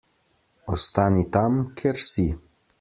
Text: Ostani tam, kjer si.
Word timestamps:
Ostani 0.77 1.27
tam, 1.37 1.61
kjer 1.77 2.05
si. 2.09 2.29